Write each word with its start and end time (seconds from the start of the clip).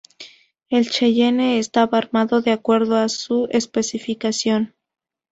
El 0.71 0.89
"Cheyenne" 0.89 1.59
estaba 1.59 1.99
armado 1.99 2.41
de 2.41 2.51
acuerdo 2.51 2.95
a 2.95 3.07
su 3.07 3.47
especificación. 3.51 4.73